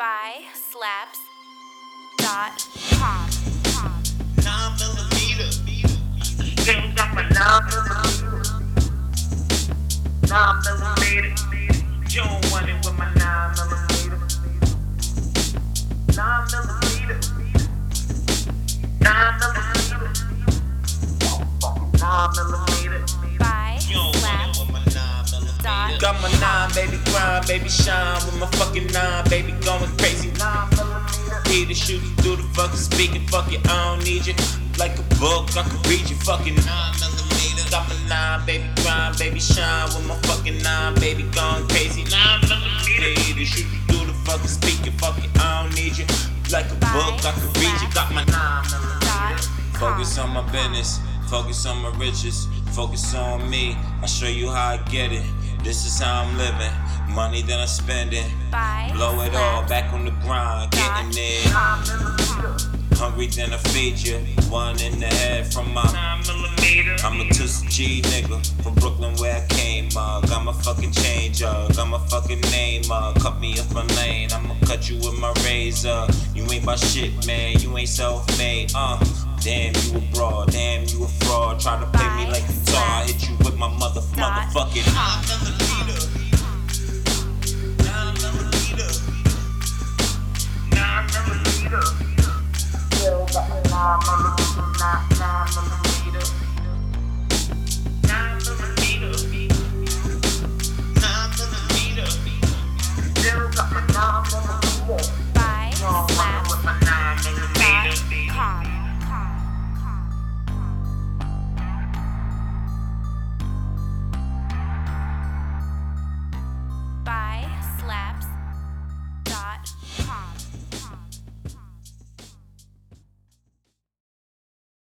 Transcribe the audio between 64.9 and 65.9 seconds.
the head from my.